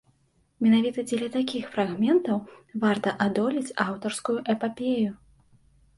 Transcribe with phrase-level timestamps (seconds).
[0.67, 2.39] Менавіта дзеля такіх фрагментаў
[2.85, 5.11] варта адолець аўтарскую эпапею.